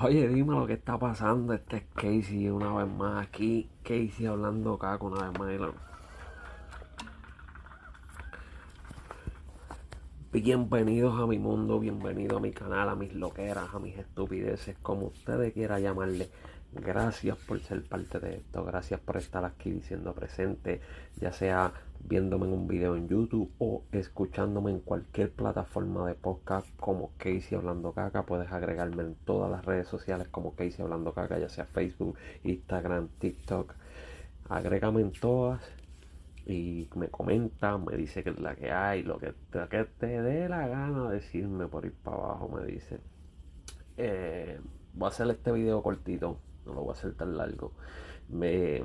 [0.00, 1.54] Oye, dime lo que está pasando.
[1.54, 3.68] Este es Casey una vez más aquí.
[3.82, 5.72] Casey hablando caco una vez más.
[10.30, 15.06] Bienvenidos a mi mundo, bienvenidos a mi canal, a mis loqueras, a mis estupideces, como
[15.06, 16.30] ustedes quieran llamarle.
[16.72, 20.82] Gracias por ser parte de esto, gracias por estar aquí siendo presente,
[21.18, 26.66] ya sea viéndome en un video en YouTube o escuchándome en cualquier plataforma de podcast
[26.78, 28.24] como Casey Hablando Caca.
[28.24, 33.08] Puedes agregarme en todas las redes sociales como Casey Hablando Caca, ya sea Facebook, Instagram,
[33.18, 33.74] TikTok.
[34.50, 35.62] Agrégame en todas
[36.46, 40.68] y me comenta, me dice que es la que hay, lo que, te dé la
[40.68, 43.00] gana decirme por ir para abajo, me dice.
[43.96, 44.60] Eh,
[44.94, 47.72] voy a hacer este video cortito, no lo voy a hacer tan largo.
[48.28, 48.82] Me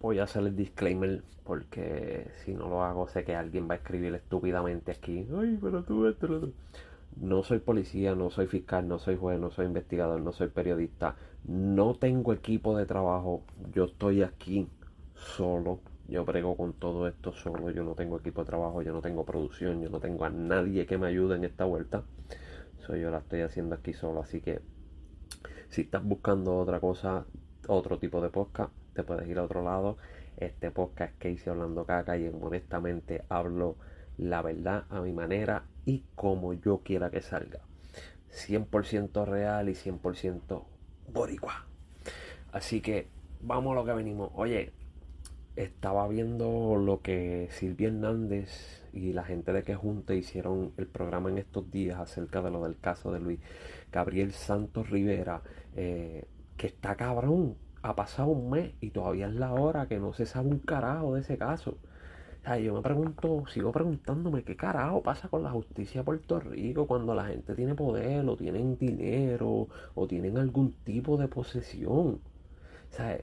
[0.00, 3.76] voy a hacer el disclaimer porque si no lo hago sé que alguien va a
[3.78, 5.26] escribir estúpidamente aquí.
[5.38, 6.52] Ay, pero tú, esto,
[7.16, 11.16] No soy policía, no soy fiscal, no soy juez, no soy investigador, no soy periodista.
[11.44, 13.42] No tengo equipo de trabajo.
[13.72, 14.68] Yo estoy aquí
[15.14, 15.80] solo.
[16.06, 17.70] Yo brego con todo esto solo.
[17.70, 20.86] Yo no tengo equipo de trabajo, yo no tengo producción, yo no tengo a nadie
[20.86, 22.02] que me ayude en esta vuelta.
[22.86, 24.20] Soy yo la estoy haciendo aquí solo.
[24.20, 24.60] Así que
[25.68, 27.26] si estás buscando otra cosa,
[27.66, 29.98] otro tipo de podcast, te puedes ir a otro lado.
[30.36, 33.76] Este podcast que hice hablando caca y honestamente hablo
[34.16, 37.60] la verdad a mi manera y como yo quiera que salga.
[38.30, 40.64] 100% real y 100%
[41.12, 41.66] boricua.
[42.52, 43.08] Así que
[43.40, 44.30] vamos a lo que venimos.
[44.34, 44.72] Oye,
[45.58, 51.30] estaba viendo lo que Silvia Hernández y la gente de que junte hicieron el programa
[51.30, 53.40] en estos días acerca de lo del caso de Luis
[53.92, 55.42] Gabriel Santos Rivera,
[55.74, 60.12] eh, que está cabrón ha pasado un mes y todavía es la hora que no
[60.12, 61.78] se sabe un carajo de ese caso.
[62.40, 66.40] O sea, yo me pregunto, sigo preguntándome qué carajo pasa con la justicia de Puerto
[66.40, 72.20] Rico cuando la gente tiene poder o tienen dinero o tienen algún tipo de posesión.
[72.90, 73.20] O sea,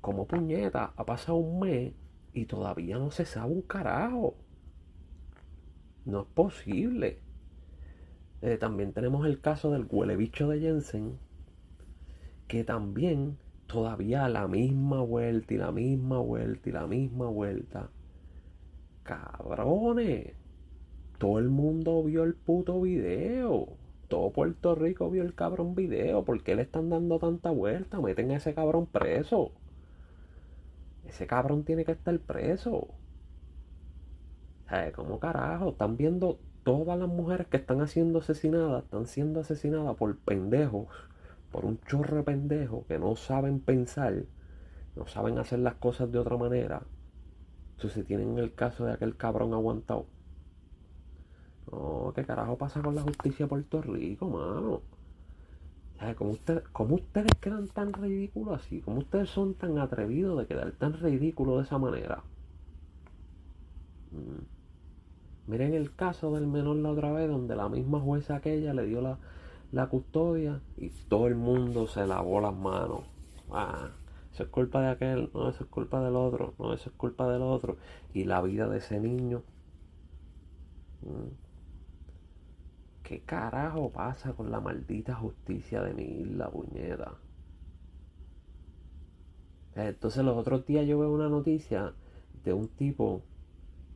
[0.00, 1.92] como puñeta, ha pasado un mes
[2.32, 4.36] y todavía no se sabe un carajo.
[6.04, 7.20] No es posible.
[8.40, 11.18] Eh, también tenemos el caso del huele bicho de Jensen,
[12.46, 13.36] que también
[13.66, 17.90] todavía la misma vuelta y la misma vuelta y la misma vuelta.
[19.02, 20.34] Cabrones,
[21.18, 23.76] todo el mundo vio el puto video.
[24.08, 26.24] Todo Puerto Rico vio el cabrón video.
[26.24, 28.00] ¿Por qué le están dando tanta vuelta?
[28.00, 29.52] Meten a ese cabrón preso.
[31.08, 32.88] Ese cabrón tiene que estar preso.
[34.94, 35.70] ¿Cómo carajo?
[35.70, 40.86] Están viendo todas las mujeres que están siendo asesinadas, están siendo asesinadas por pendejos
[41.50, 44.24] por un chorro de pendejos que no saben pensar,
[44.94, 46.82] no saben hacer las cosas de otra manera.
[47.76, 50.04] Entonces tienen el caso de aquel cabrón aguantado.
[51.72, 54.82] No, ¿qué carajo pasa con la justicia de Puerto Rico, mano?
[56.16, 56.36] ¿Cómo,
[56.72, 58.80] ¿Cómo ustedes quedan tan ridículos así?
[58.80, 62.22] ¿Cómo ustedes son tan atrevidos de quedar tan ridículos de esa manera?
[64.12, 65.50] Mm.
[65.50, 69.00] Miren el caso del menor la otra vez, donde la misma jueza aquella le dio
[69.00, 69.18] la,
[69.72, 73.00] la custodia y todo el mundo se lavó las manos.
[73.50, 73.88] Ah,
[74.32, 77.28] eso es culpa de aquel, no, eso es culpa del otro, no, eso es culpa
[77.28, 77.76] del otro.
[78.14, 79.42] Y la vida de ese niño.
[81.02, 81.47] Mm,
[83.08, 87.14] ¿Qué carajo pasa con la maldita justicia de mi isla, puñeta?
[89.74, 91.94] Entonces los otros días yo veo una noticia
[92.44, 93.22] de un tipo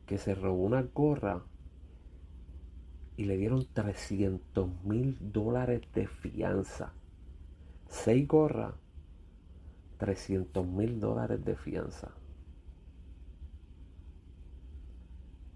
[0.07, 1.43] que se robó una gorra
[3.15, 6.91] y le dieron 300 mil dólares de fianza.
[7.89, 8.73] Seis gorras,
[9.99, 12.09] 300 mil dólares de fianza.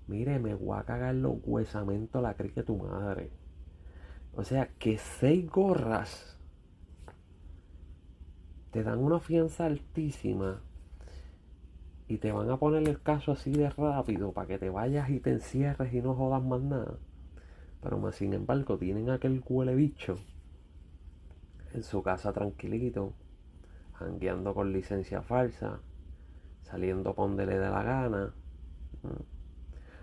[0.06, 3.32] Mire, me voy a cagar los huesamentos la crique tu madre.
[4.38, 6.38] O sea, que seis gorras
[8.70, 10.62] te dan una fianza altísima
[12.08, 15.20] y te van a poner el caso así de rápido para que te vayas y
[15.20, 17.00] te encierres y no jodas más nada.
[17.82, 20.20] Pero más sin embargo tienen aquel huele bicho
[21.74, 23.14] en su casa tranquilito,
[23.94, 25.80] jangueando con licencia falsa,
[26.62, 28.36] saliendo para donde le dé la gana,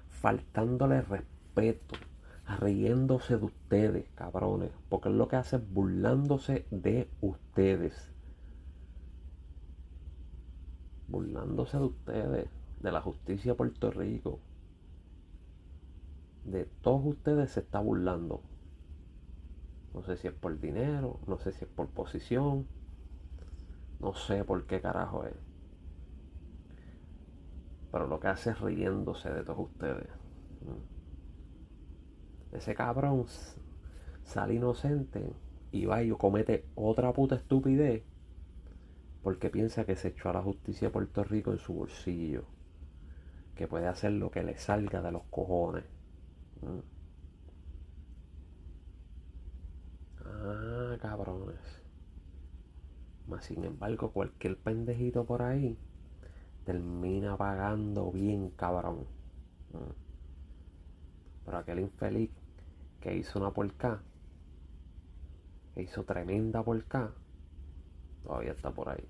[0.08, 1.94] faltándole respeto,
[2.46, 8.10] riéndose de ustedes, cabrones, porque es lo que hace burlándose de ustedes.
[11.08, 12.48] Burlándose de ustedes,
[12.80, 14.40] de la justicia de Puerto Rico
[16.44, 18.42] de todos ustedes se está burlando.
[19.94, 22.66] No sé si es por dinero, no sé si es por posición,
[24.00, 25.34] no sé por qué carajo es.
[27.92, 30.08] Pero lo que hace es riéndose de todos ustedes.
[32.54, 33.26] Ese cabrón
[34.22, 35.34] sale inocente
[35.72, 38.04] y va y comete otra puta estupidez
[39.24, 42.44] porque piensa que se echó a la justicia de Puerto Rico en su bolsillo,
[43.56, 45.84] que puede hacer lo que le salga de los cojones.
[46.60, 46.78] Mm.
[50.26, 51.82] Ah, cabrones.
[53.26, 55.78] Mas sin embargo, cualquier pendejito por ahí
[56.64, 59.06] termina pagando bien cabrón.
[59.72, 59.92] Mm.
[61.46, 62.30] Pero aquel infeliz
[63.04, 64.00] que hizo una porca,
[65.74, 67.12] que hizo tremenda porca,
[68.22, 69.06] todavía está por ahí.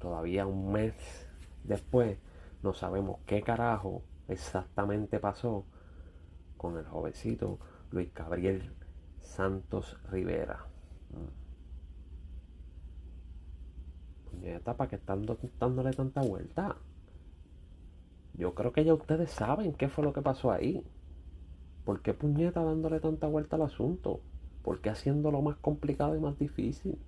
[0.00, 0.94] Todavía un mes
[1.62, 2.18] después
[2.64, 5.64] no sabemos qué carajo exactamente pasó
[6.56, 7.60] con el jovencito
[7.92, 8.74] Luis Gabriel
[9.20, 10.66] Santos Rivera.
[14.28, 15.24] Puñeta, ¿para qué están
[15.60, 16.74] dándole tanta vuelta?
[18.34, 20.84] Yo creo que ya ustedes saben qué fue lo que pasó ahí.
[21.84, 24.20] ¿Por qué puñeta dándole tanta vuelta al asunto?
[24.62, 26.98] ¿Por qué haciéndolo más complicado y más difícil?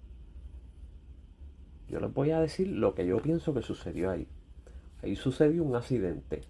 [1.89, 4.27] Yo les voy a decir lo que yo pienso que sucedió ahí.
[5.03, 6.43] Ahí sucedió un accidente.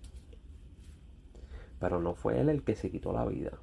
[1.81, 3.59] Pero no fue él el que se quitó la vida.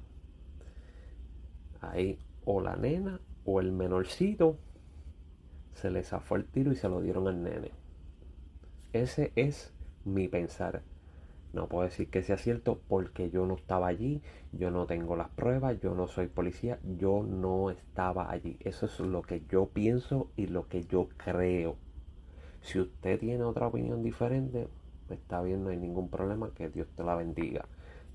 [1.80, 4.58] Ahí o la nena o el menorcito
[5.72, 7.70] se le zafó el tiro y se lo dieron al nene.
[8.92, 9.72] Ese es
[10.04, 10.82] mi pensar.
[11.52, 15.30] No puedo decir que sea cierto porque yo no estaba allí, yo no tengo las
[15.30, 18.56] pruebas, yo no soy policía, yo no estaba allí.
[18.60, 21.76] Eso es lo que yo pienso y lo que yo creo.
[22.60, 24.68] Si usted tiene otra opinión diferente,
[25.08, 27.66] está bien, no hay ningún problema, que Dios te la bendiga.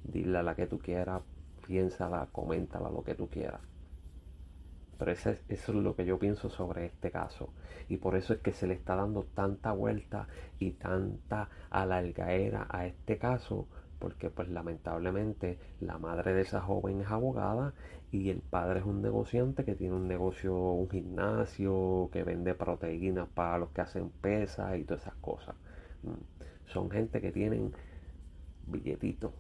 [0.04, 1.22] Dile a la que tú quieras,
[1.68, 3.60] piénsala, coméntala lo que tú quieras.
[4.98, 7.50] Pero eso es lo que yo pienso sobre este caso.
[7.90, 10.28] Y por eso es que se le está dando tanta vuelta
[10.60, 13.68] y tanta alargaera a este caso.
[14.00, 17.74] Porque pues lamentablemente la madre de esa joven es abogada
[18.12, 23.28] y el padre es un negociante que tiene un negocio, un gimnasio, que vende proteínas
[23.30, 25.56] para los que hacen pesas y todas esas cosas.
[26.04, 26.70] Mm.
[26.72, 27.74] Son gente que tienen
[28.68, 29.32] billetitos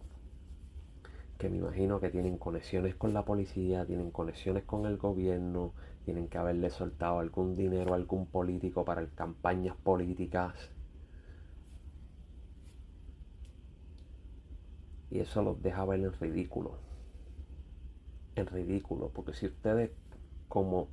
[1.37, 5.73] que me imagino que tienen conexiones con la policía, tienen conexiones con el gobierno,
[6.05, 10.53] tienen que haberle soltado algún dinero a algún político para campañas políticas.
[15.11, 16.77] Y eso los deja ver en ridículo.
[18.35, 19.91] En ridículo, porque si ustedes
[20.47, 20.87] como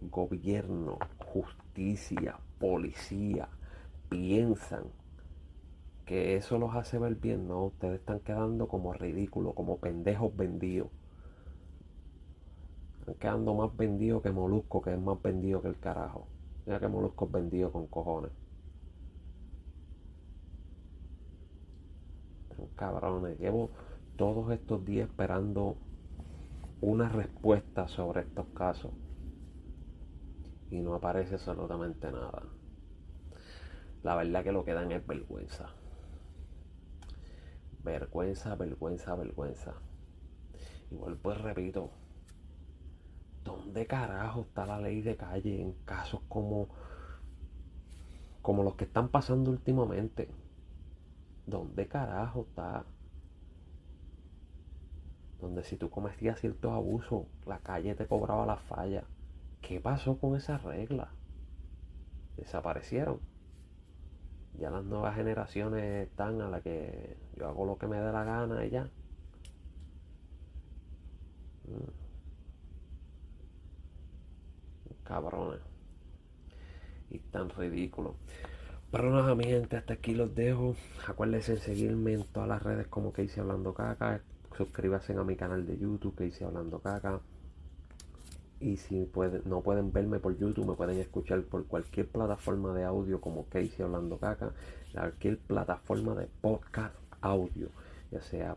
[0.00, 3.48] gobierno, justicia, policía,
[4.08, 4.84] piensan
[6.04, 10.88] que eso los hace ver bien, no, ustedes están quedando como ridículos, como pendejos vendidos.
[13.00, 16.26] Están quedando más vendidos que Molusco, que es más vendido que el carajo.
[16.66, 18.32] Mira que Molusco es vendido con cojones.
[22.76, 23.70] cabrones, llevo
[24.16, 25.76] todos estos días esperando
[26.80, 28.92] una respuesta sobre estos casos.
[30.70, 32.42] Y no aparece absolutamente nada.
[34.02, 35.70] La verdad que lo que dan es vergüenza.
[37.84, 39.74] Vergüenza, vergüenza, vergüenza.
[40.90, 41.90] Igual pues repito,
[43.44, 46.68] ¿dónde carajo está la ley de calle en casos como,
[48.40, 50.30] como los que están pasando últimamente?
[51.46, 52.86] ¿Dónde carajo está?
[55.42, 59.04] Donde si tú cometías ciertos abusos, la calle te cobraba la falla.
[59.60, 61.10] ¿Qué pasó con esa regla?
[62.38, 63.33] Desaparecieron
[64.58, 68.24] ya las nuevas generaciones están a la que yo hago lo que me dé la
[68.24, 68.84] gana y ya.
[71.64, 72.04] Mm.
[75.04, 75.60] Cabrones.
[77.10, 78.14] Y tan ridículo.
[78.90, 80.76] Pero nada, mi gente, hasta aquí los dejo.
[81.06, 84.20] Acuérdense en seguirme en todas las redes como que hice hablando caca.
[84.56, 87.20] Suscríbanse a mi canal de YouTube que hice hablando caca.
[88.60, 89.08] Y si
[89.44, 93.82] no pueden verme por YouTube, me pueden escuchar por cualquier plataforma de audio como Casey
[93.82, 94.52] Hablando Caca,
[94.92, 97.68] cualquier plataforma de podcast audio,
[98.10, 98.56] ya sea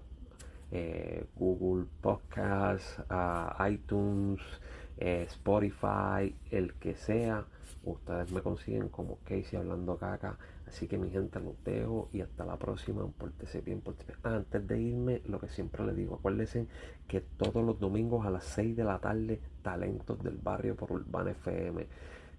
[0.71, 4.41] eh, Google Podcast, ah, iTunes,
[4.97, 7.45] eh, Spotify, el que sea.
[7.83, 10.37] Ustedes me consiguen como Casey Hablando Caca.
[10.67, 13.07] Así que mi gente los dejo y hasta la próxima.
[13.07, 14.17] Pórtese bien, bien.
[14.23, 16.67] Antes de irme, lo que siempre les digo, acuérdense
[17.07, 21.31] que todos los domingos a las 6 de la tarde, talentos del barrio por Urbana
[21.31, 21.87] FM.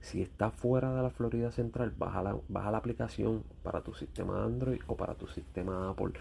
[0.01, 4.45] Si estás fuera de la Florida Central, baja la, baja la aplicación para tu sistema
[4.45, 6.13] Android o para tu sistema Apple.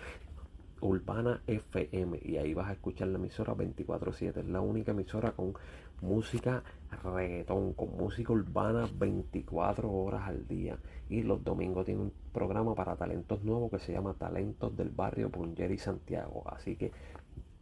[0.79, 4.41] Urbana FM y ahí vas a escuchar la emisora 24/7.
[4.41, 5.53] Es la única emisora con
[6.01, 6.63] música
[7.03, 10.77] reggaetón, con música urbana 24 horas al día.
[11.09, 15.29] Y los domingos tiene un programa para talentos nuevos que se llama Talentos del Barrio
[15.29, 16.43] por Jerry Santiago.
[16.47, 16.91] Así que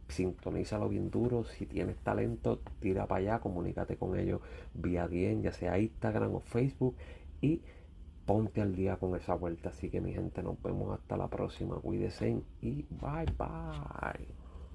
[0.08, 1.44] sintonízalo bien duro.
[1.44, 4.40] Si tienes talento, tira para allá, comunícate con ellos
[4.74, 6.96] vía bien, ya sea Instagram o Facebook
[7.40, 7.62] y
[8.24, 9.70] ponte al día con esa vuelta.
[9.70, 11.76] Así que mi gente, nos vemos hasta la próxima.
[11.76, 14.45] Cuídense y bye bye.